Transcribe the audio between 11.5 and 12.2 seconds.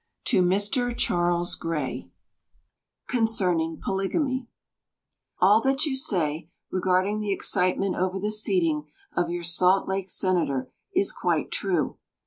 true.